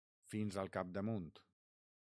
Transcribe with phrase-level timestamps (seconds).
[0.35, 1.31] Fins al capdamunt.